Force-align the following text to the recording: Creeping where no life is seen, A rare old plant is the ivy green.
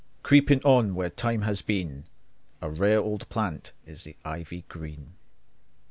Creeping 0.23 0.61
where 0.61 1.11
no 1.13 1.43
life 1.43 1.47
is 1.51 1.59
seen, 1.59 2.05
A 2.59 2.71
rare 2.71 2.97
old 2.99 3.29
plant 3.29 3.71
is 3.85 4.03
the 4.03 4.15
ivy 4.25 4.63
green. 4.67 5.13